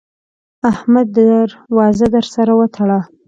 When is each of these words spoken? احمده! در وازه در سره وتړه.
احمده! 0.71 1.25
در 1.31 1.49
وازه 1.77 2.05
در 2.13 2.25
سره 2.33 2.53
وتړه. 2.59 2.99